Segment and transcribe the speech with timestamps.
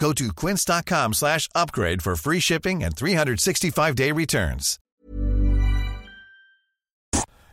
[0.00, 4.78] Go to quince.com slash upgrade for free shipping and 365-day returns.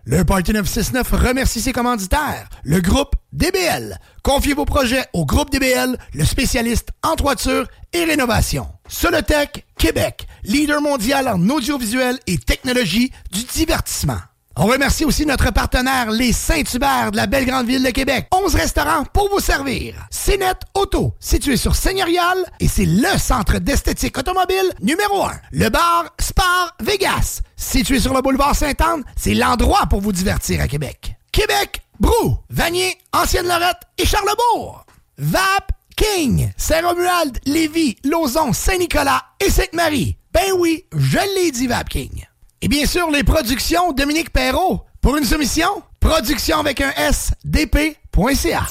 [0.08, 3.98] Le Parti 969 remercie ses commanditaires, le groupe DBL.
[4.21, 8.68] Confiez vos projets au groupe DBL, le spécialiste en toiture et rénovation.
[8.87, 14.20] Solotech Québec, leader mondial en audiovisuel et technologie du divertissement.
[14.57, 18.27] On remercie aussi notre partenaire Les Saint-Hubert de la belle grande ville de Québec.
[18.31, 19.95] 11 restaurants pour vous servir.
[20.09, 25.31] CNET Auto, situé sur Seigneurial et c'est le centre d'esthétique automobile numéro 1.
[25.51, 30.69] Le bar Spar Vegas, situé sur le boulevard Sainte-Anne, c'est l'endroit pour vous divertir à
[30.69, 31.15] Québec.
[31.34, 34.85] Québec, Brou, Vanier, Ancienne-Lorette et Charlebourg.
[35.17, 40.17] VAP King, Saint-Romuald, Lévis, Lauson, Saint-Nicolas et Sainte-Marie.
[40.34, 42.25] Ben oui, je l'ai dit VAP King.
[42.61, 44.81] Et bien sûr, les productions Dominique Perrault.
[45.01, 45.67] Pour une soumission,
[45.99, 48.67] production avec un S, dp.ca.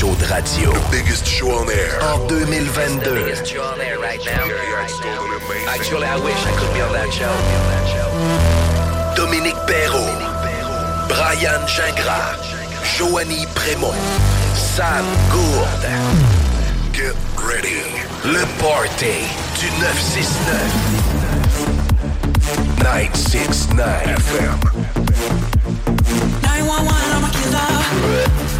[0.00, 0.72] show de radio.
[0.72, 2.00] The biggest show on air.
[2.00, 3.34] En 2022.
[5.68, 7.34] Actually, I wish I could be on that show.
[9.14, 10.16] Dominique Perrault.
[11.06, 12.40] Brian Gingras.
[12.96, 13.94] Joanny Prémont.
[14.54, 15.92] Sam Gourde.
[16.94, 17.84] Get ready.
[18.24, 19.28] Le party
[19.60, 20.56] du 969.
[22.82, 24.60] 969 FM.
[26.42, 28.59] 911, I'm a killer.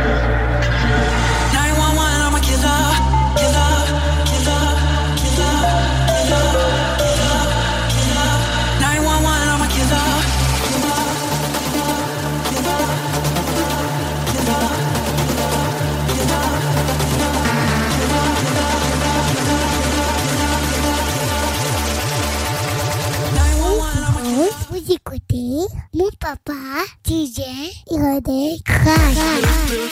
[24.83, 26.53] Vous écoutez mon papa,
[27.05, 27.41] DJ,
[27.91, 29.91] Irodé, Crash.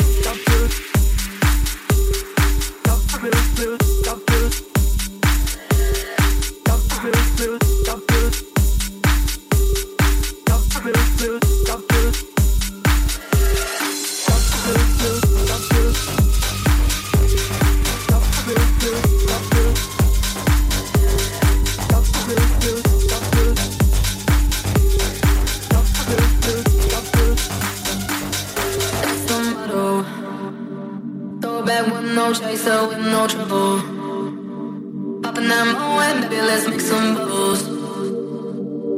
[32.29, 33.81] No chaser, with no trouble.
[35.23, 37.63] Popping that mo and baby, let's make some bubbles.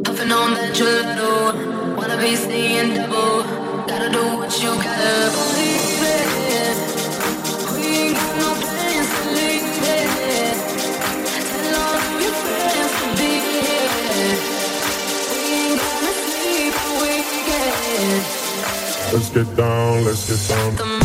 [0.03, 3.44] Puffing on that gelato, wanna be seeing double.
[3.88, 6.75] Gotta do what you gotta believe it.
[7.73, 10.57] We ain't got no plans to leave it.
[11.51, 14.35] Tell all of your friends to be here.
[15.31, 18.23] We ain't gonna sleep weekend.
[19.13, 21.00] Let's get down, let's get down.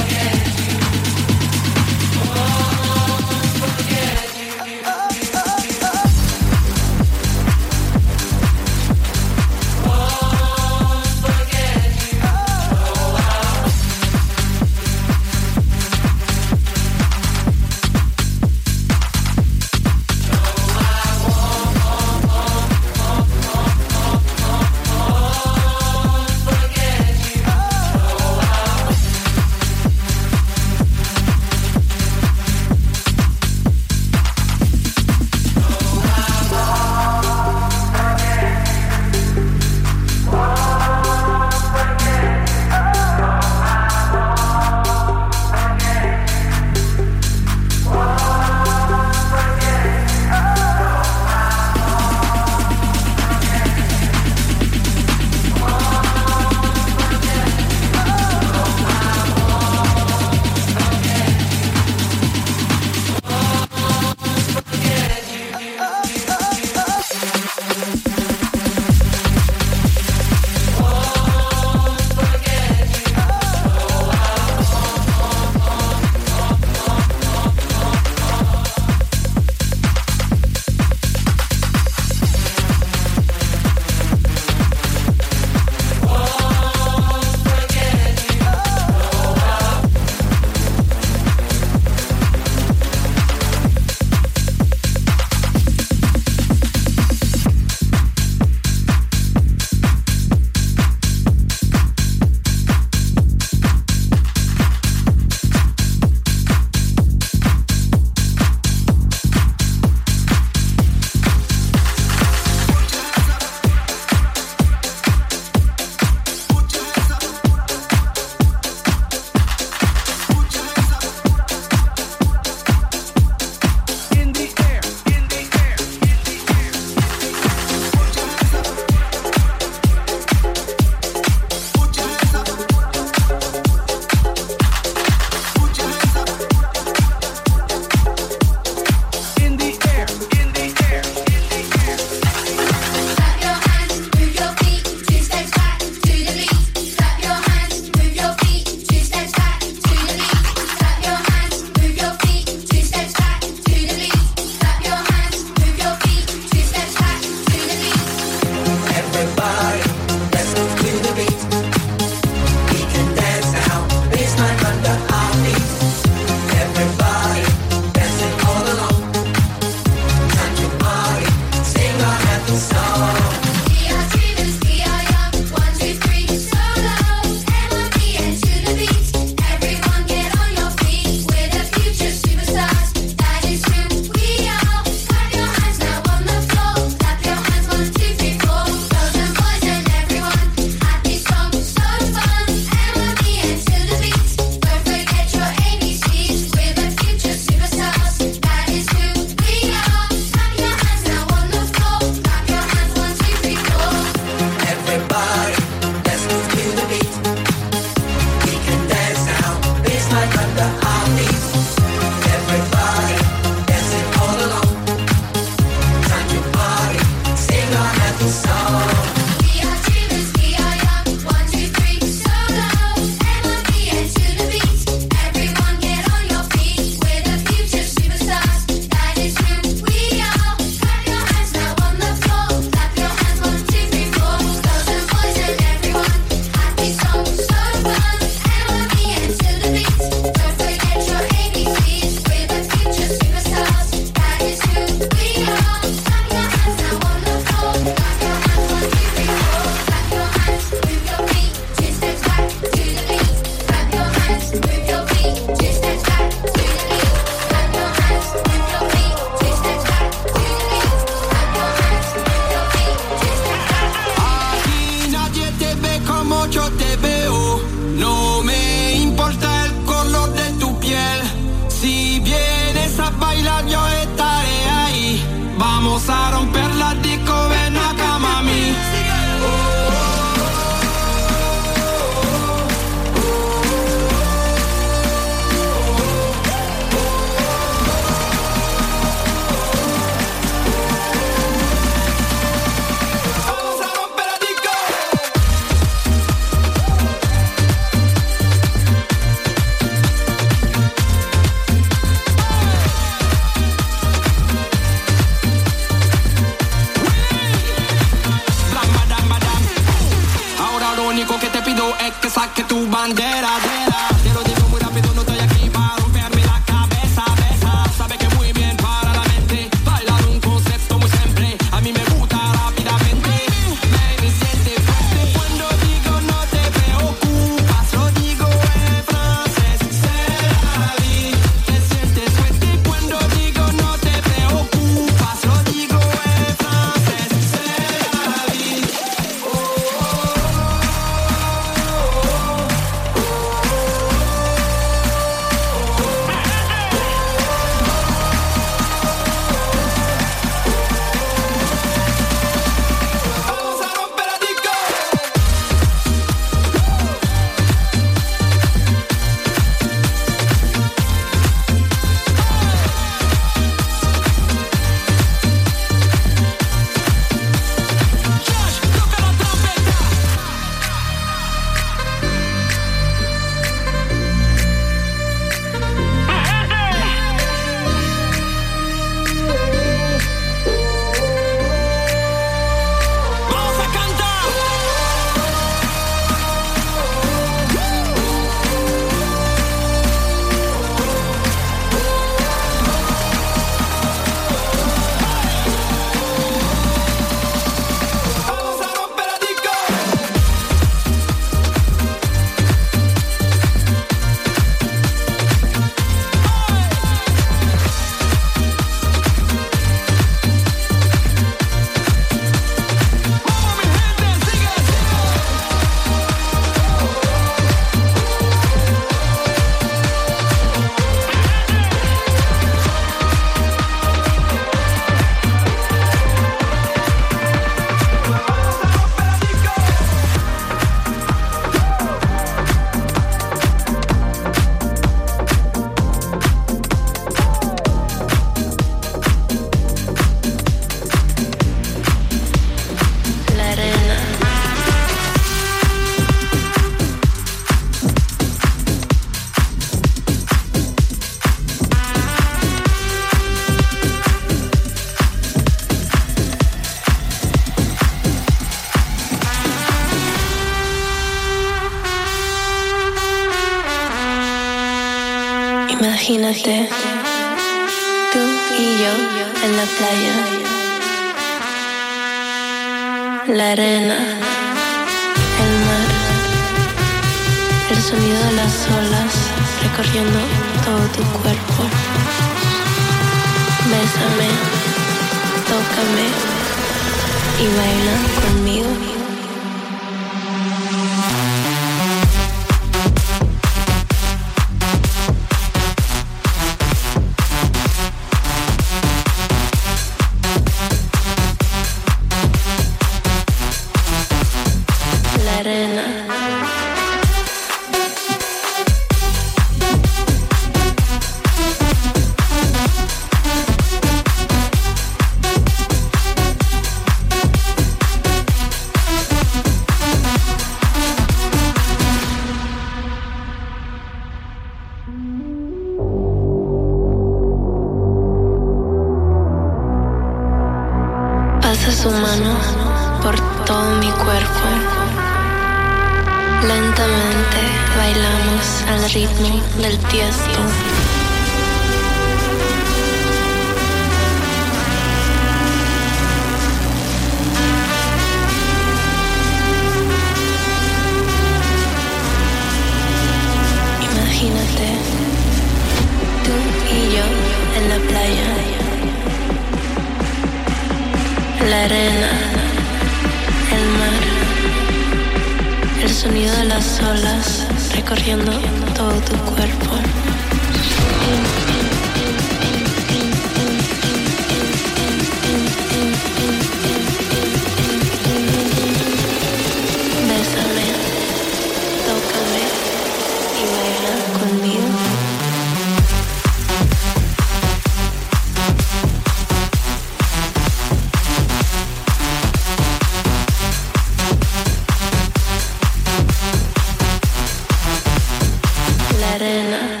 [599.31, 600.00] Serena.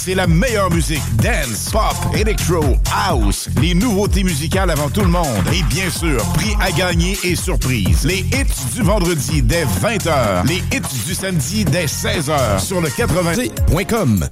[0.00, 1.02] c'est la meilleure musique.
[1.16, 3.48] Dance, pop, electro, house.
[3.60, 5.26] Les nouveautés musicales avant tout le monde.
[5.52, 8.04] Et bien sûr, prix à gagner et surprise.
[8.04, 10.46] Les hits du vendredi dès 20h.
[10.46, 14.26] Les hits du samedi dès 16h sur le 80.com.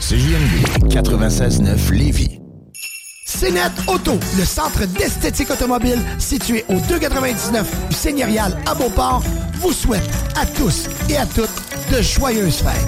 [0.00, 2.38] CJMD 96.9 Lévis.
[3.26, 9.22] CNET Auto, le centre d'esthétique automobile situé au 299 du Seigneurial à Beauport,
[9.60, 10.08] vous souhaite
[10.40, 11.50] à tous et à toutes
[11.90, 12.86] de joyeuses fêtes.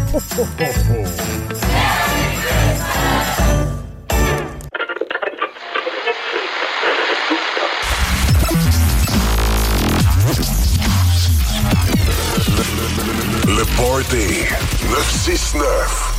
[13.47, 14.47] Le Party
[14.91, 16.10] 969.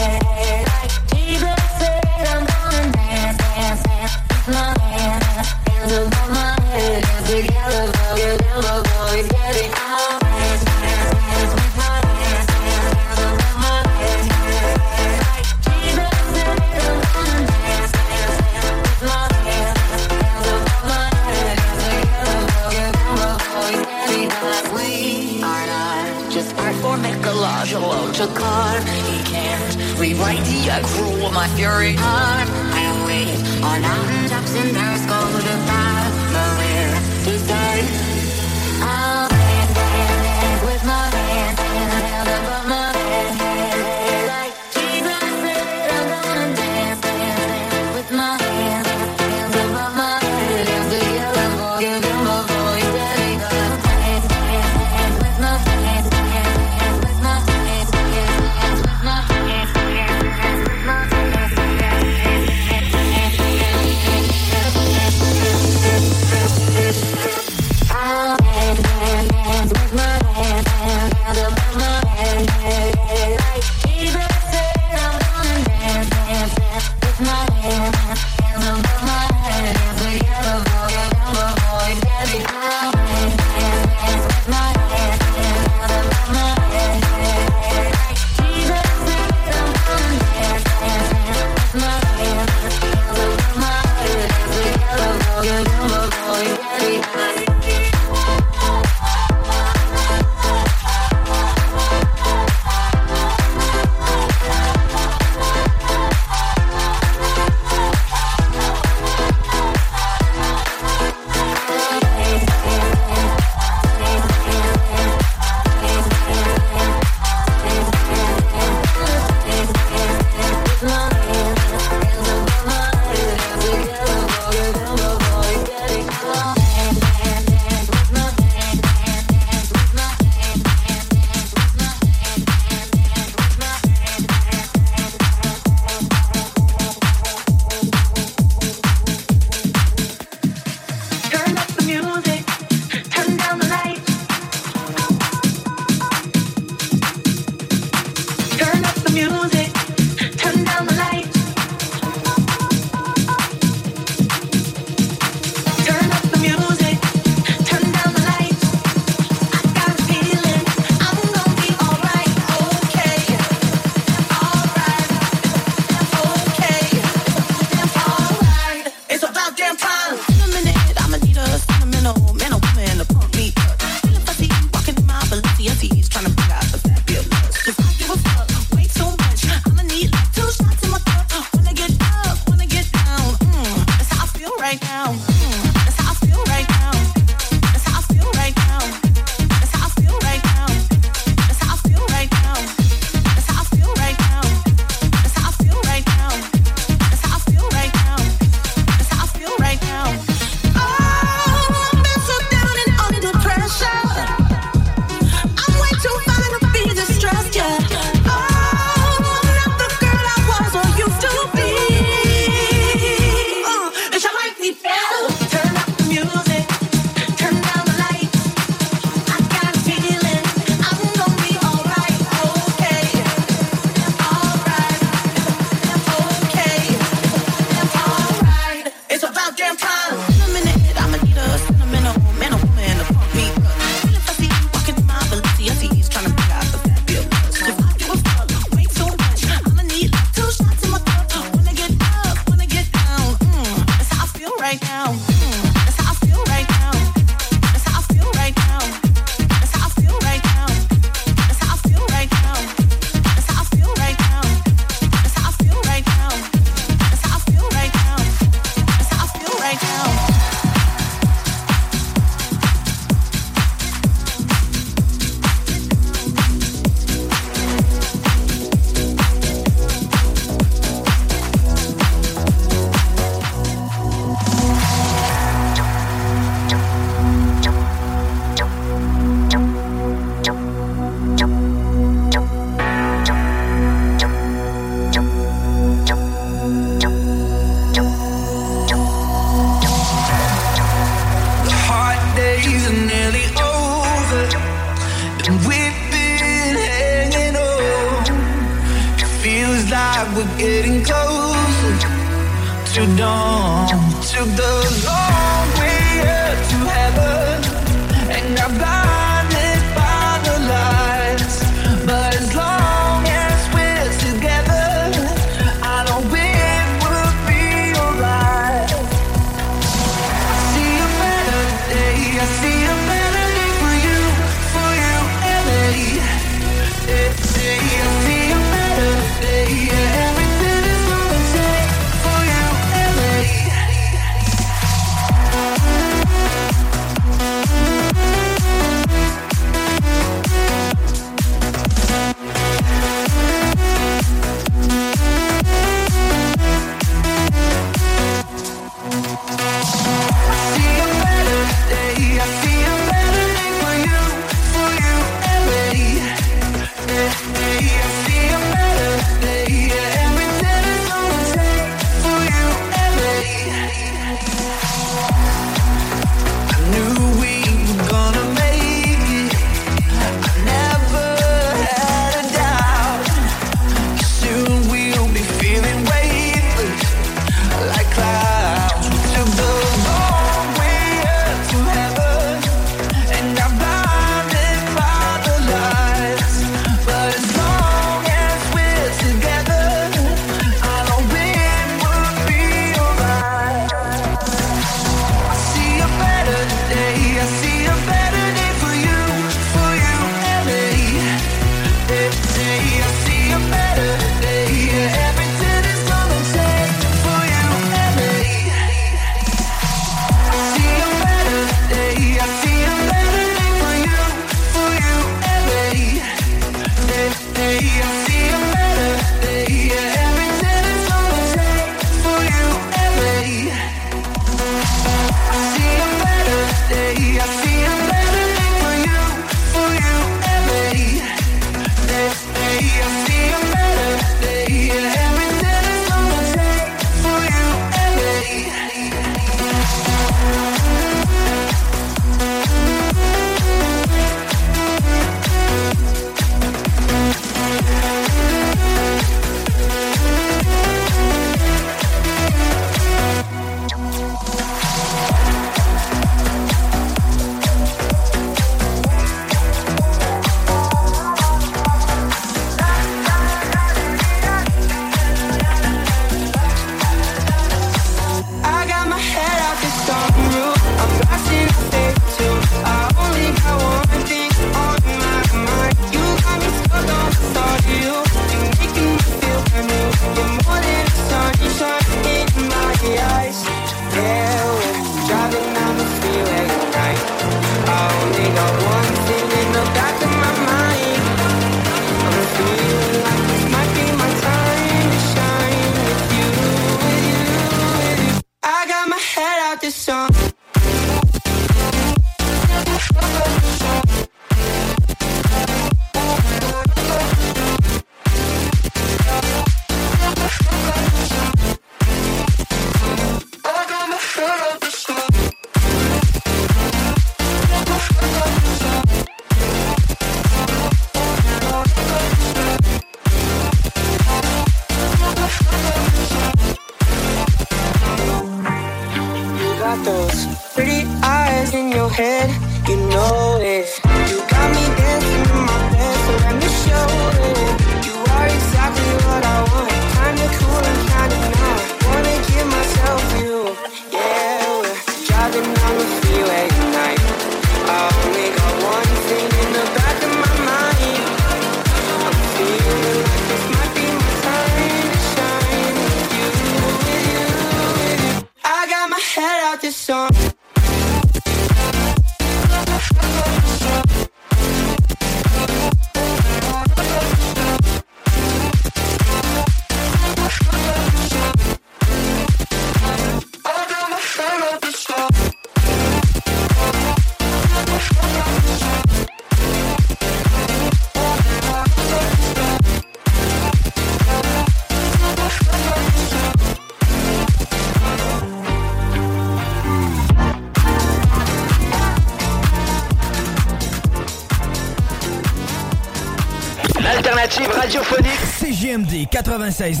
[598.90, 600.00] CJMD 96.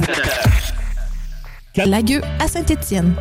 [1.86, 3.14] Lagueux à Saint-Étienne.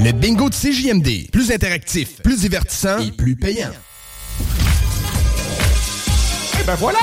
[0.00, 3.70] Le bingo de CJMD, plus interactif, plus divertissant et plus payant.
[6.60, 6.98] Et ben voilà,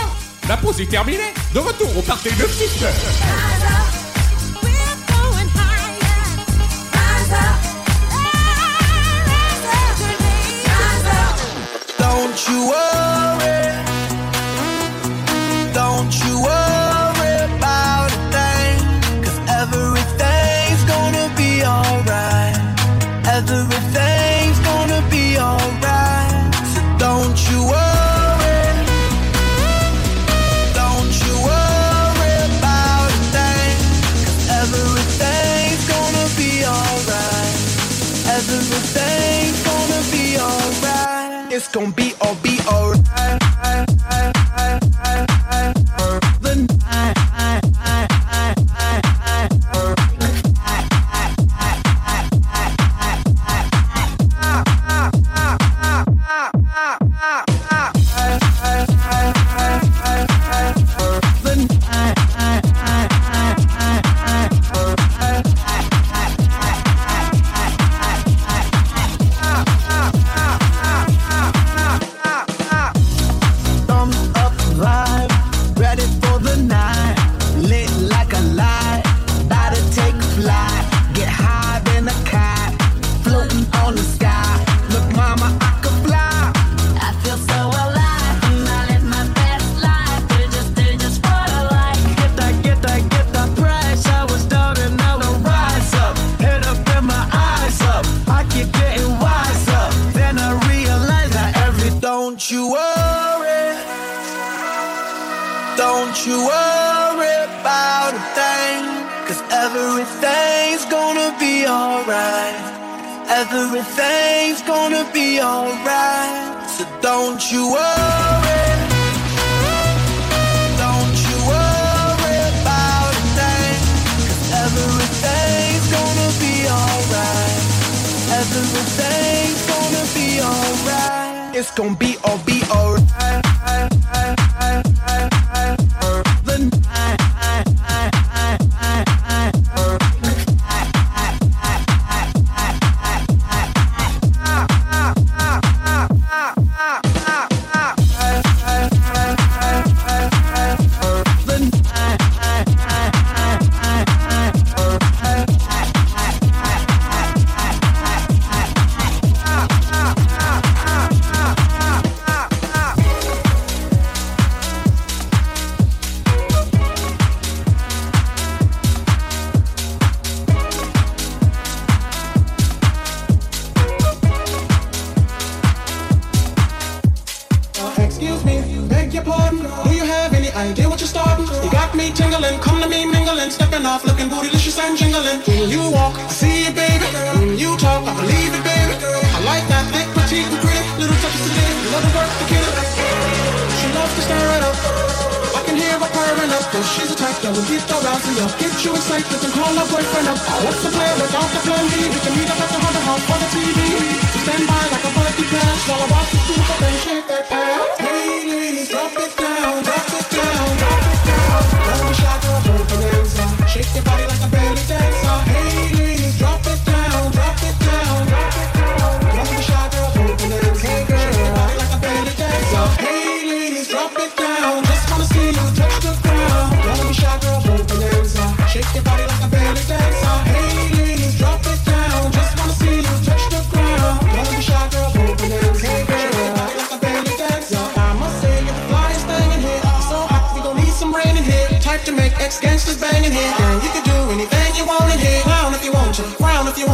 [0.50, 1.34] la pause est terminée.
[1.54, 2.84] De retour au party de Fiche.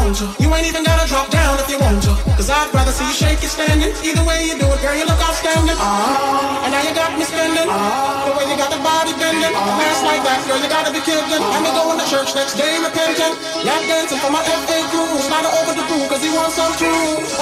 [0.07, 0.27] want to.
[0.39, 2.15] You ain't even gotta drop down if you want to.
[2.39, 3.91] Cause I'd rather see you shake it standing.
[4.07, 5.75] Either way you do it, girl, you look outstanding.
[5.75, 7.67] Ah, and now you got me spending.
[7.67, 9.51] Ah, the way you got the body bending.
[9.51, 11.27] Ah, Ass like that, girl, you gotta be kidding.
[11.27, 13.35] Ah, I'ma go in the church next day repenting.
[13.67, 15.11] Lap dancing for my FA crew.
[15.27, 16.87] Slide over the pool cause he wants some too.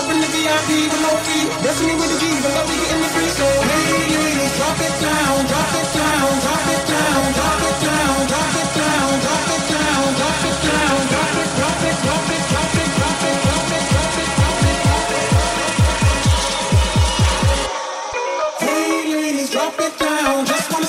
[0.01, 1.45] Up in the VIP with no fee.
[1.61, 3.29] dressing me with a G, but no in the free.
[3.29, 5.34] So, hey, drop it down.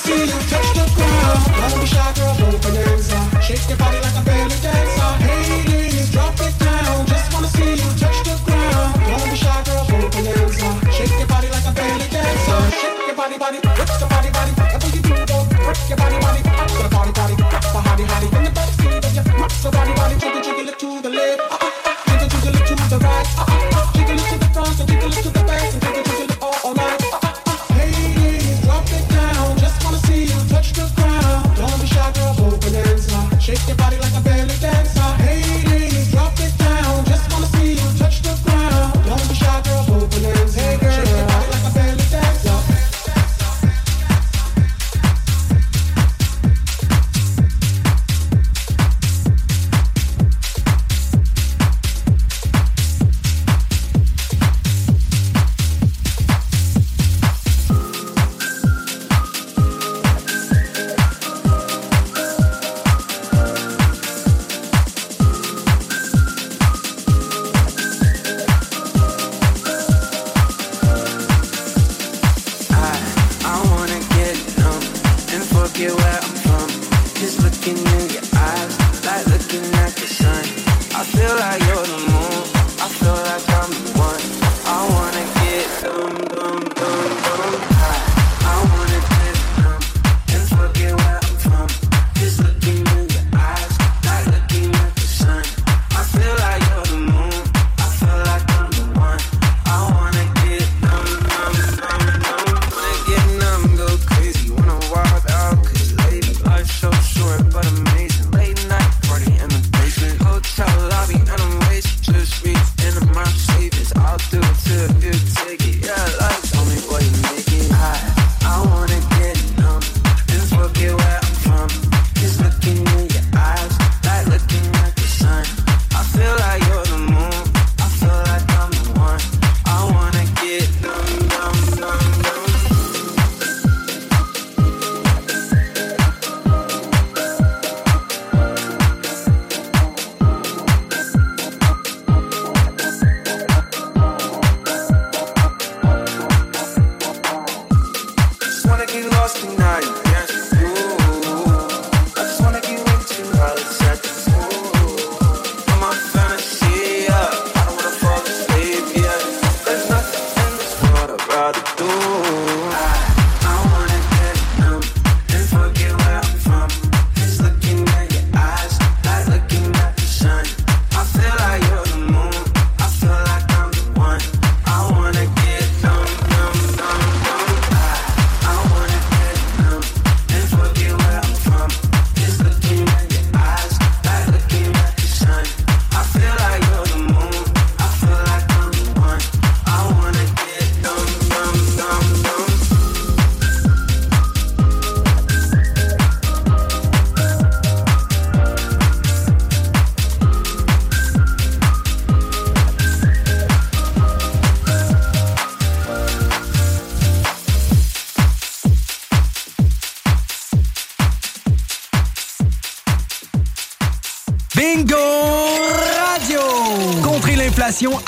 [0.07, 1.43] feel you touch the ground.
[1.61, 2.07] Like a shy.
[3.47, 5.11] Shake your body like a belly dancer.
[5.27, 7.07] Hey ladies, drop it down.
[7.07, 8.93] Just wanna see you touch the ground.
[9.11, 10.69] Like a shy girl from Bananza.
[10.97, 12.59] Shake your body like a belly dancer.
[12.81, 14.53] Shake your body, body, work your body, body.
[14.59, 16.46] Whatever you do, don't work your body, body.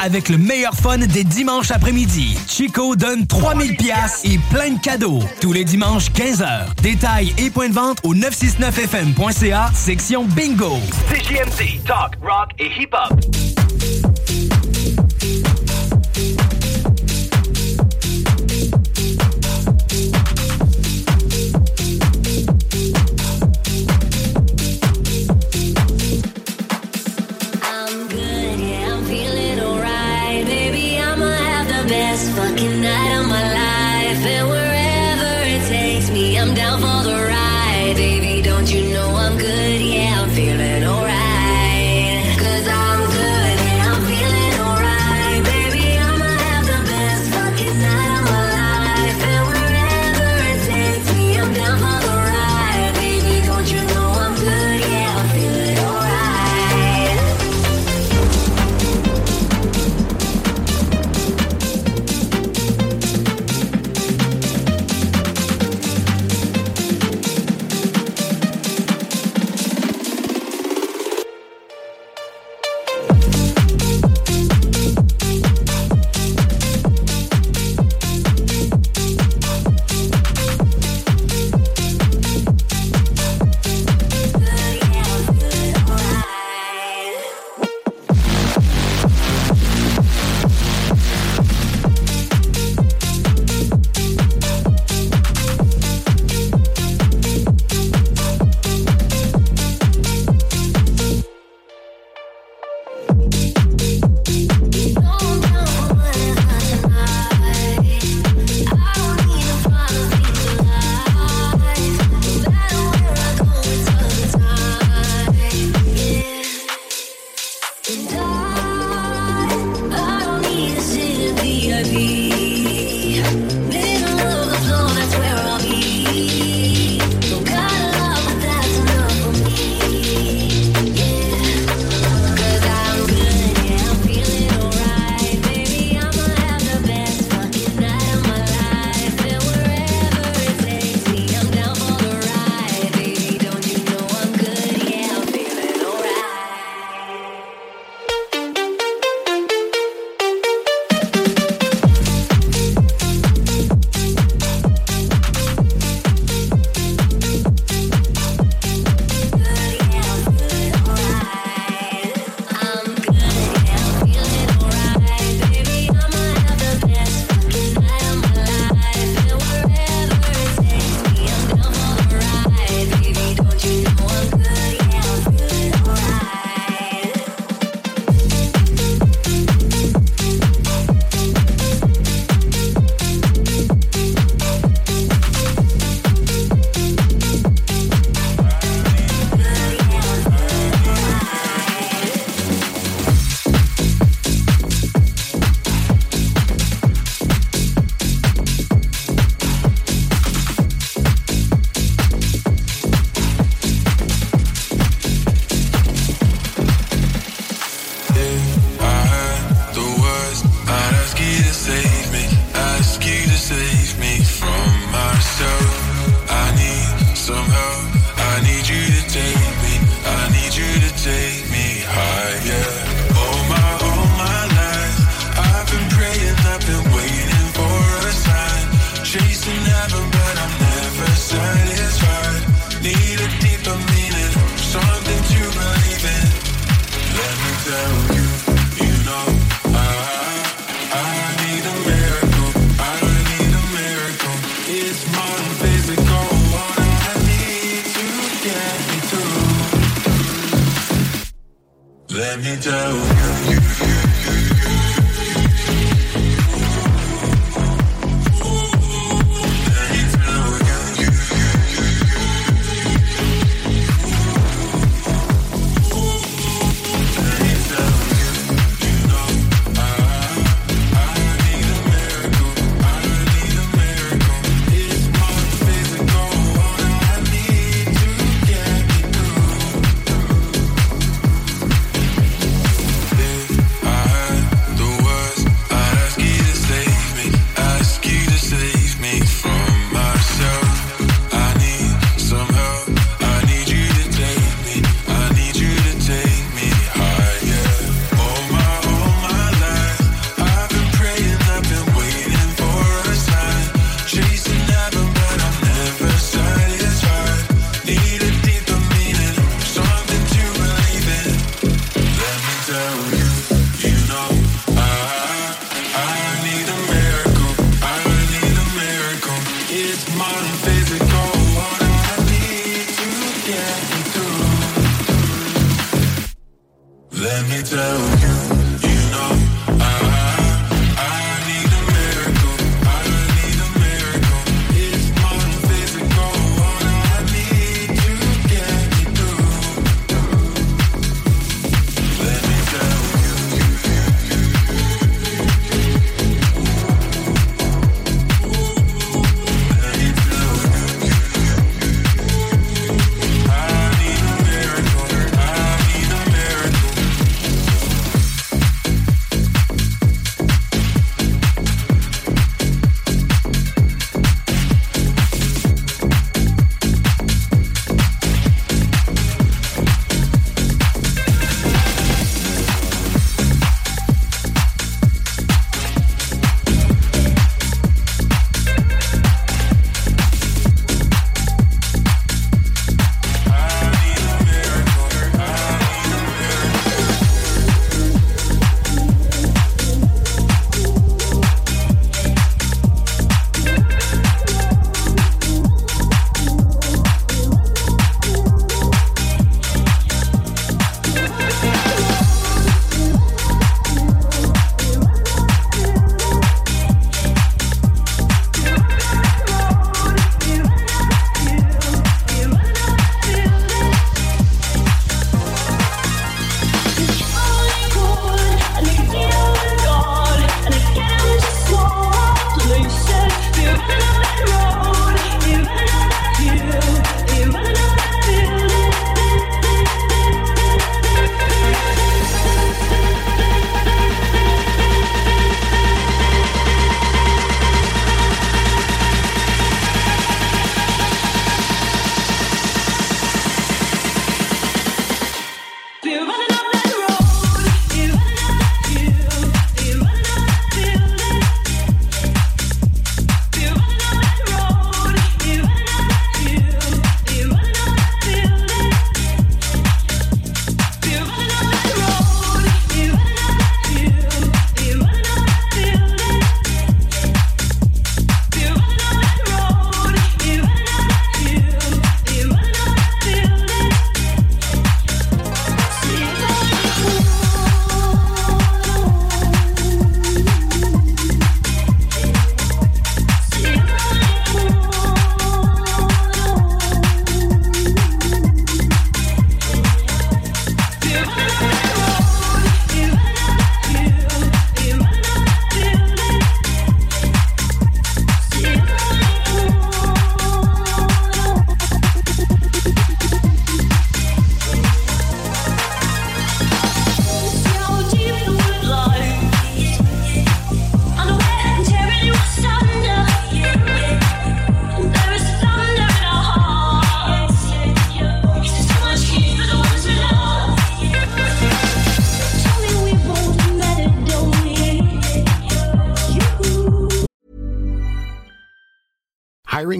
[0.08, 2.38] avec le meilleur fun des dimanches après-midi.
[2.48, 5.20] Chico donne 3000 pièces et plein de cadeaux.
[5.38, 6.74] Tous les dimanches, 15h.
[6.82, 10.78] Détails et points de vente au 969fm.ca, section bingo.
[11.10, 13.37] CJMD, talk, rock et hip-hop.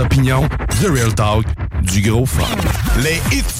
[0.00, 0.48] Opinions,
[0.80, 1.44] The Real Talk,
[1.82, 2.44] du gros fun.
[3.02, 3.59] Les hits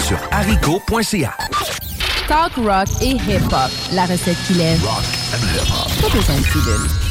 [0.01, 1.37] sur haricot.ca.
[2.27, 3.71] Talk rock et hip-hop.
[3.93, 4.83] La recette qui lève.
[4.83, 6.01] Rock and hip-hop.
[6.01, 7.10] Pas besoin de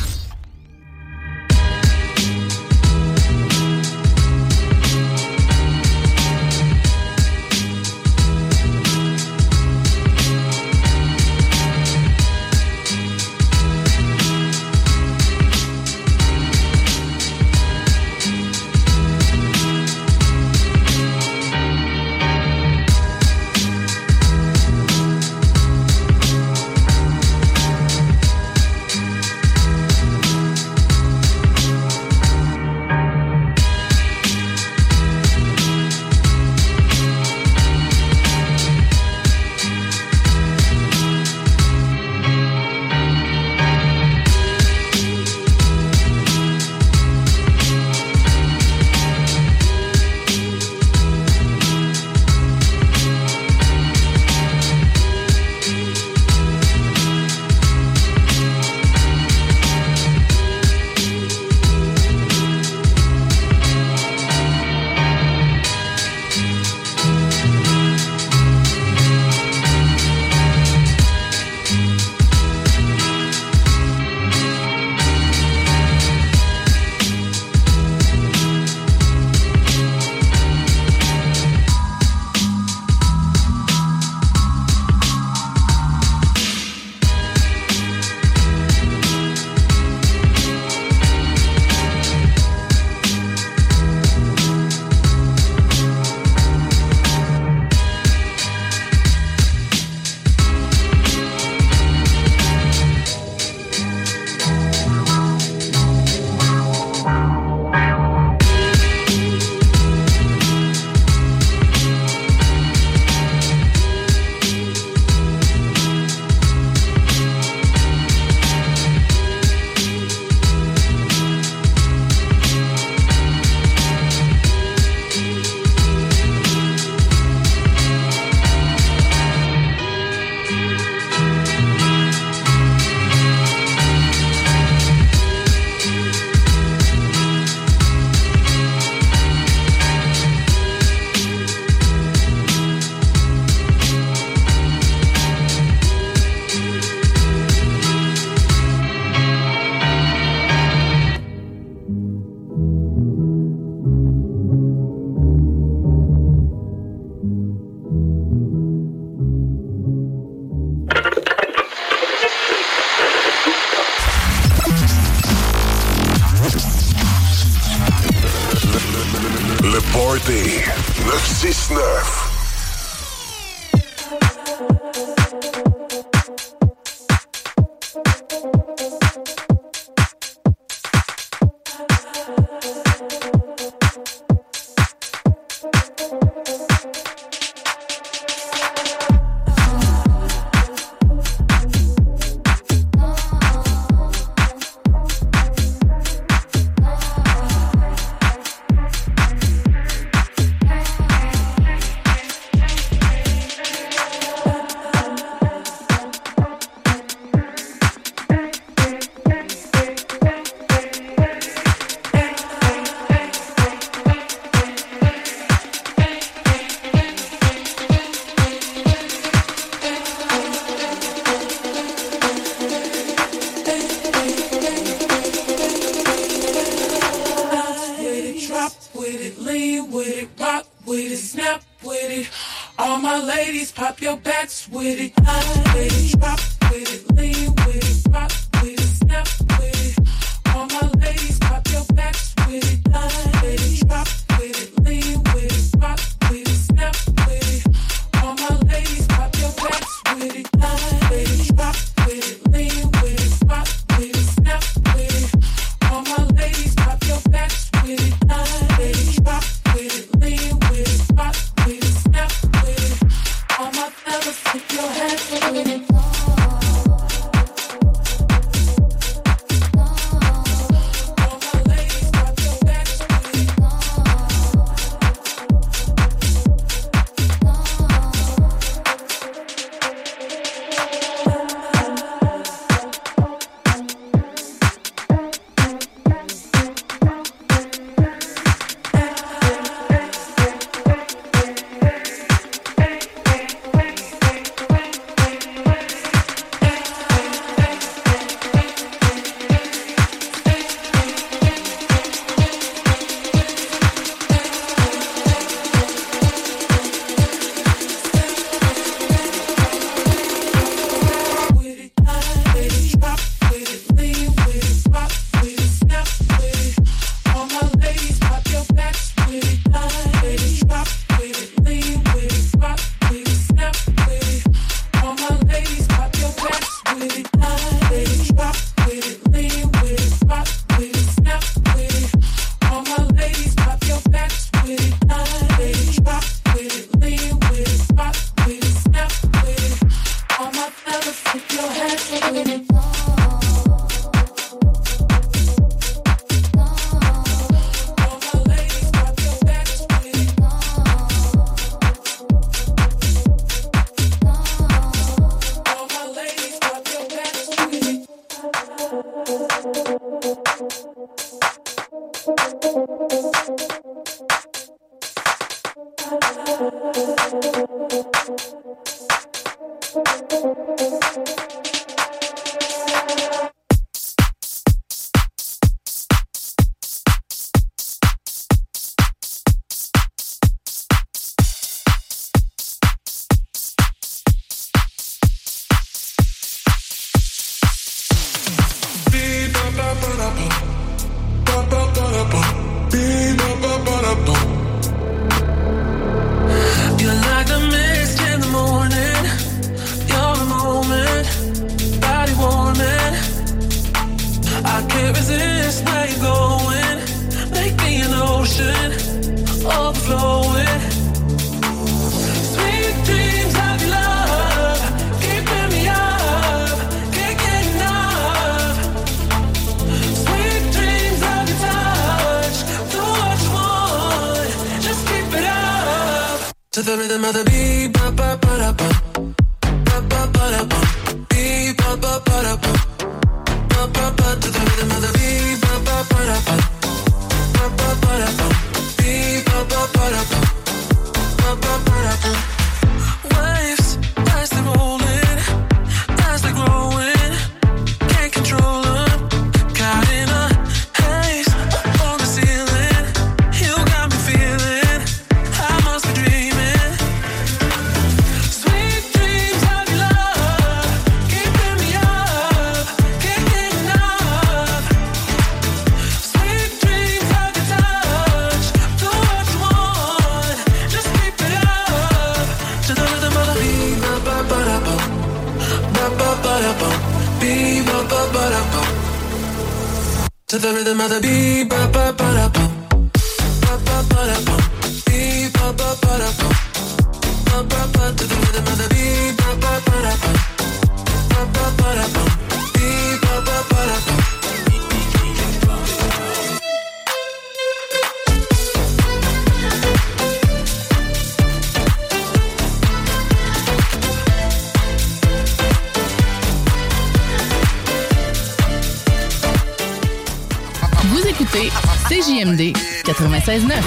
[513.50, 513.80] vocês, né?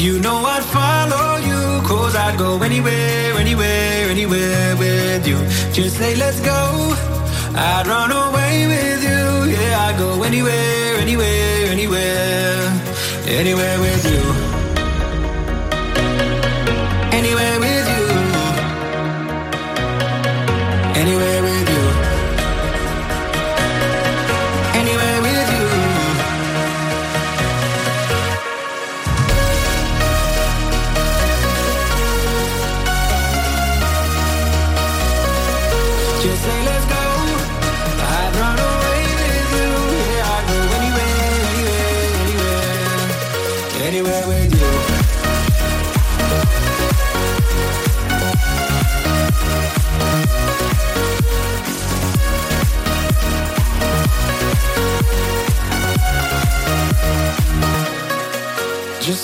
[0.00, 5.36] You know I'd follow you, cause I'd go anywhere, anywhere, anywhere with you.
[5.74, 6.94] Just say let's go,
[7.54, 9.52] I'd run away with you.
[9.52, 12.72] Yeah, I'd go anywhere, anywhere, anywhere,
[13.26, 14.22] anywhere with you.
[17.12, 18.06] Anywhere with you.
[20.98, 21.39] Anywhere.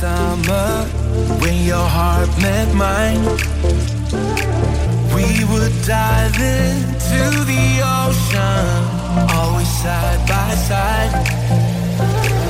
[0.00, 0.86] Summer
[1.42, 3.22] when your heart met mine.
[5.14, 7.22] We would dive into
[7.52, 7.66] the
[8.00, 8.64] ocean,
[9.36, 12.49] always side by side.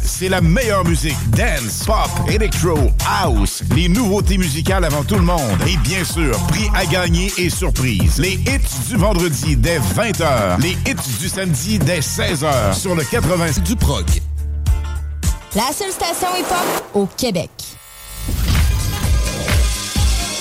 [0.21, 1.17] c'est la meilleure musique.
[1.31, 2.77] Dance, pop, electro,
[3.23, 5.57] house, les nouveautés musicales avant tout le monde.
[5.65, 8.19] Et bien sûr, prix à gagner et surprise.
[8.19, 10.61] Les hits du vendredi dès 20h.
[10.61, 12.75] Les hits du samedi dès 16h.
[12.75, 14.05] Sur le 80 du PROG.
[15.55, 17.49] La seule station hip-hop au Québec.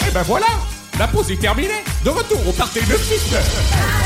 [0.07, 0.49] Et ben voilà!
[0.99, 1.83] La pause est terminée.
[2.05, 4.00] De retour au parti de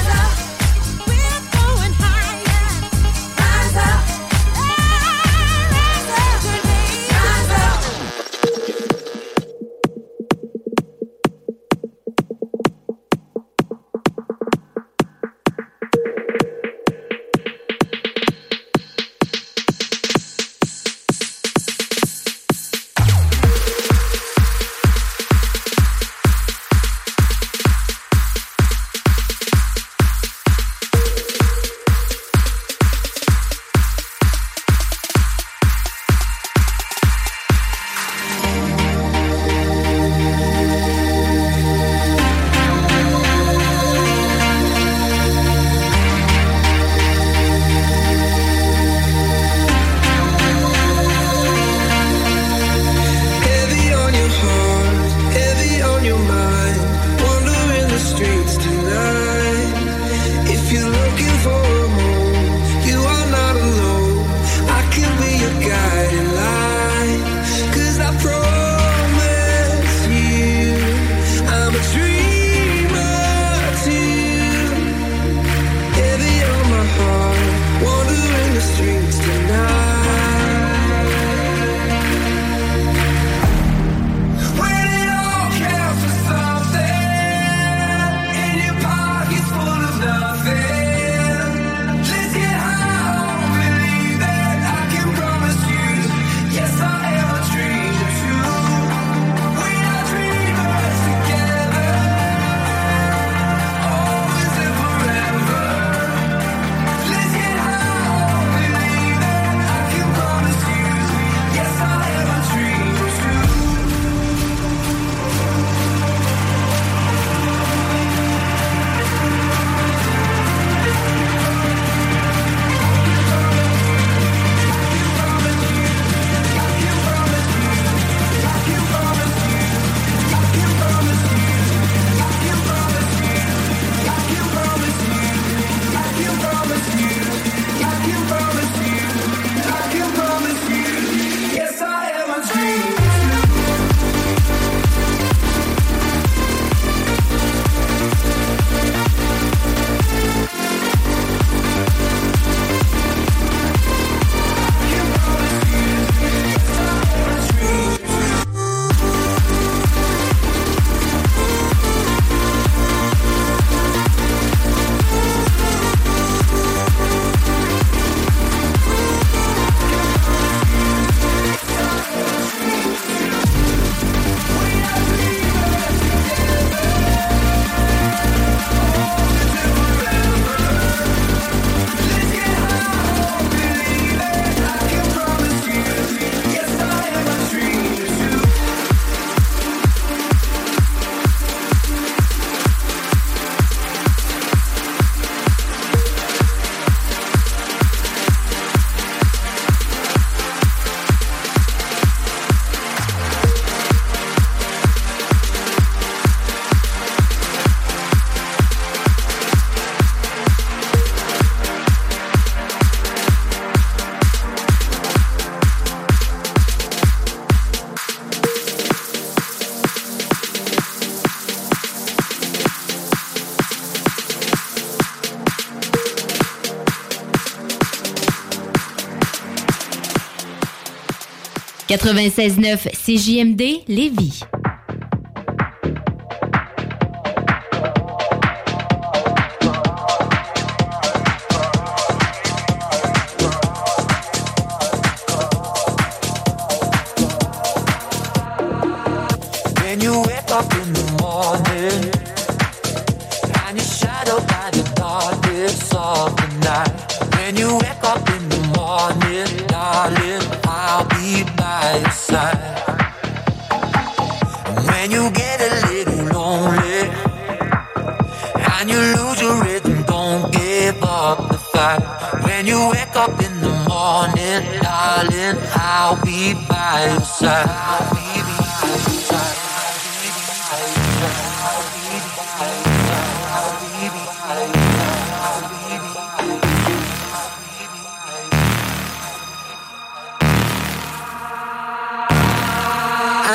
[231.97, 234.43] 96.9 CJMD Lévis.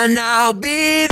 [0.09, 1.08] And I'll be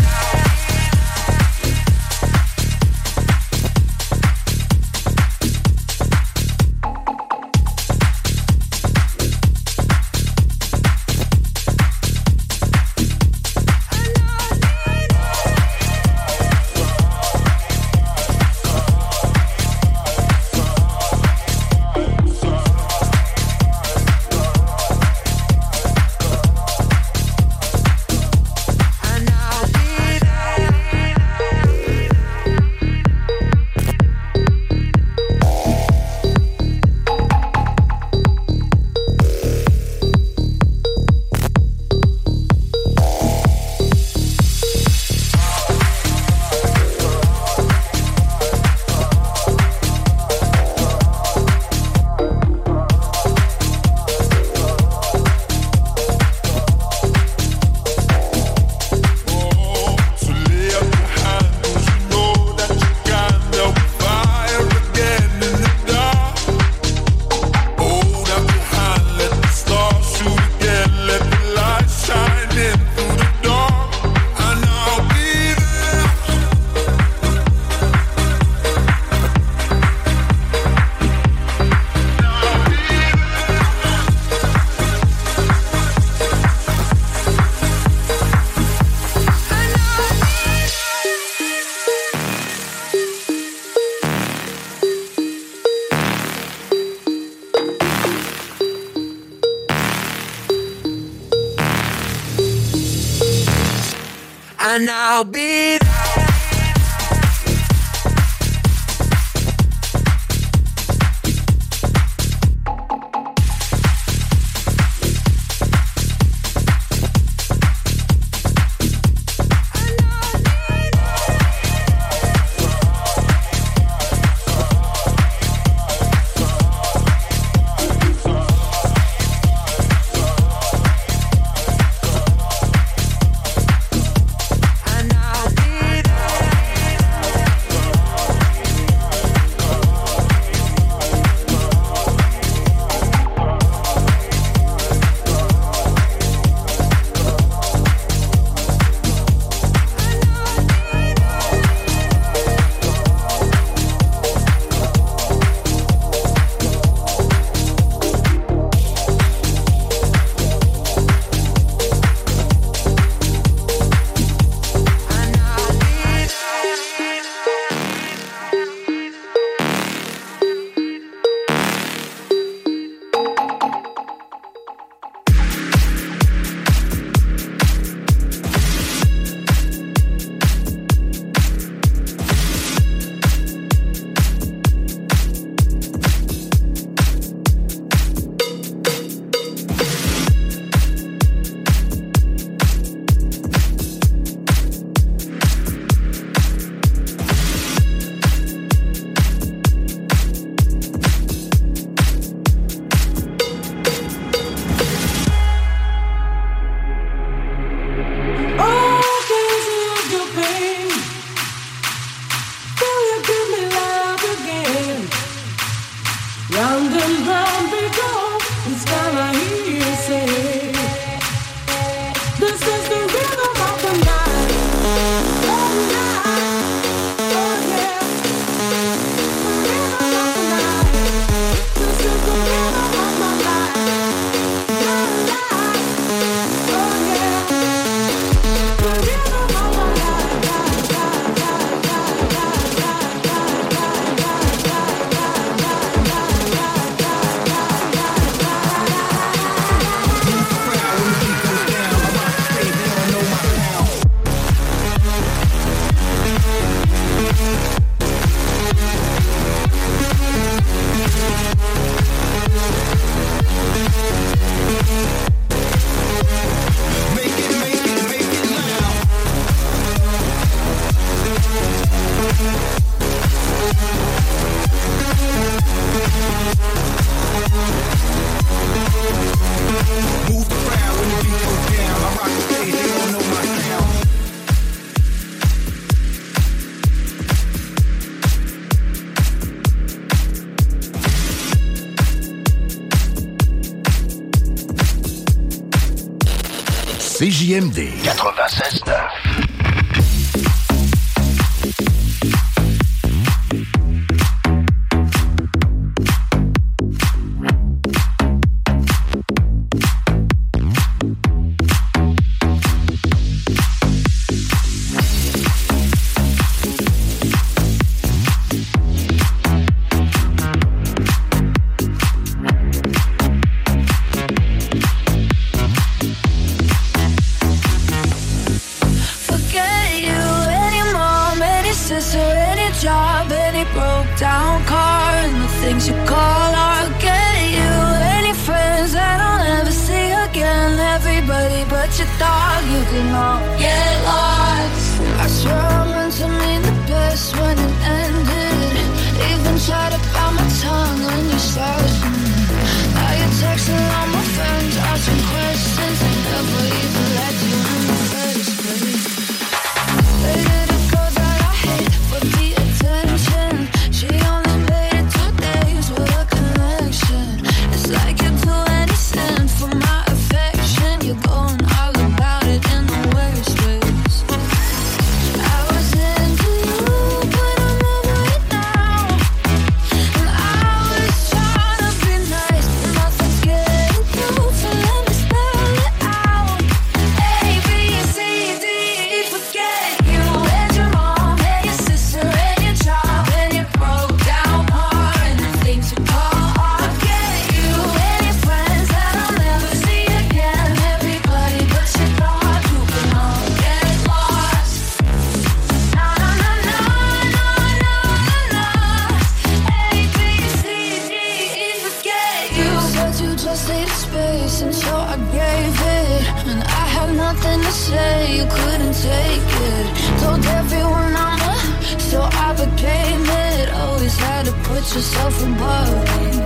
[417.38, 420.19] Nothing to say, you couldn't take it.
[420.19, 423.69] Told everyone I'm a, so I became it.
[423.73, 426.41] Always had to put yourself above me.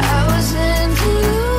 [0.00, 1.55] I was into you.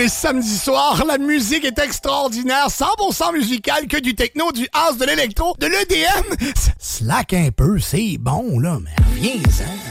[0.00, 1.04] les samedis soirs.
[1.06, 6.50] La musique est extraordinaire, 100% musical que du techno, du house, de l'électro, de l'EDM.
[6.78, 9.89] Slack un peu, c'est bon, là, mais viens!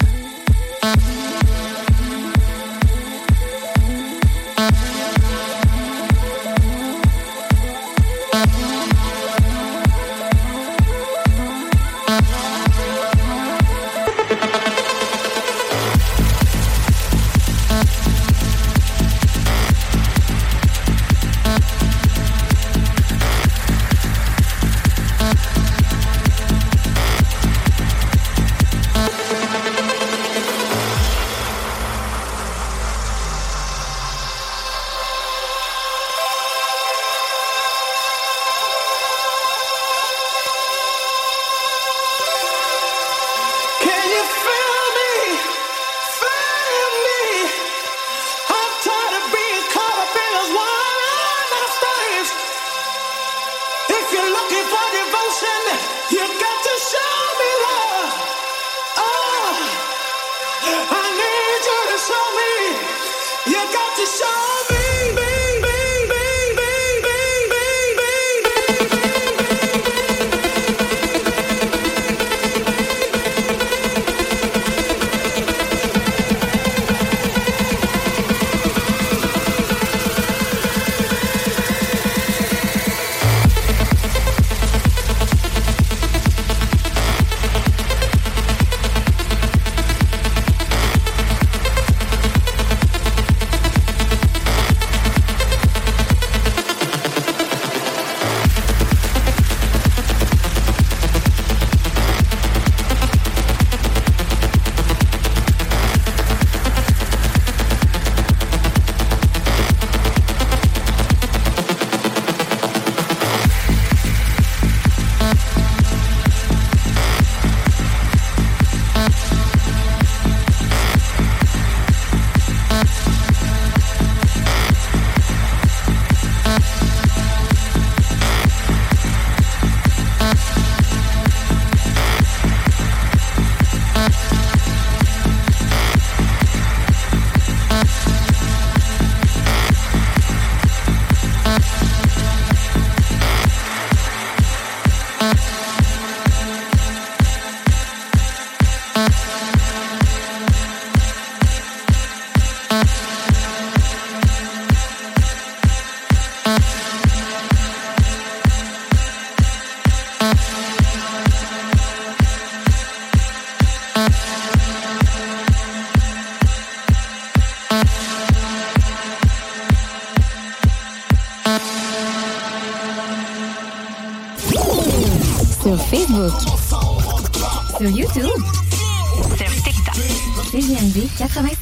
[181.19, 181.58] 96.9.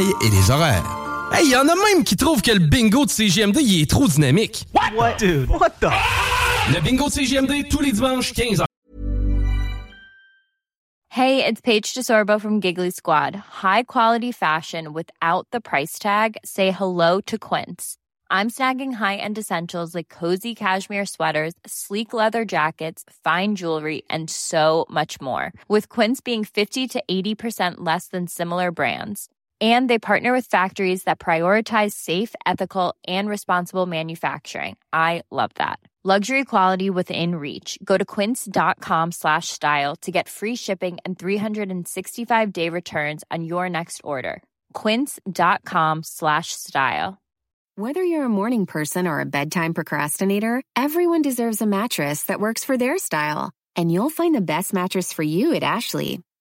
[0.00, 0.96] détails et les horaires.
[1.32, 4.06] Hey, y en a même qui trouvent que le bingo de CGMD il est trop
[4.08, 4.66] dynamique.
[4.96, 5.18] What?
[5.18, 5.90] Dude, what the?
[6.72, 8.64] Le bingo de CGMD tous les dimanches 15h.
[11.12, 13.34] Hey, it's Paige DeSorbo from Giggly Squad.
[13.62, 16.36] High quality fashion without the price tag.
[16.44, 17.96] Say hello to Quince.
[18.30, 24.86] I'm snagging high-end essentials like cozy cashmere sweaters, sleek leather jackets, fine jewelry, and so
[24.88, 25.52] much more.
[25.66, 29.28] With Quince being 50 to 80% less than similar brands.
[29.60, 34.76] And they partner with factories that prioritize safe, ethical, and responsible manufacturing.
[34.92, 35.80] I love that.
[36.02, 37.78] Luxury quality within reach.
[37.84, 43.68] Go to quince.com slash style to get free shipping and 365 day returns on your
[43.68, 44.42] next order.
[44.72, 47.18] Quince.com slash style.
[47.76, 52.64] Whether you're a morning person or a bedtime procrastinator, everyone deserves a mattress that works
[52.64, 53.52] for their style.
[53.76, 56.20] And you'll find the best mattress for you at Ashley.